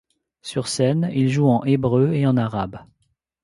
[0.41, 2.79] Sur scène, il joue en hébreu et en arabe.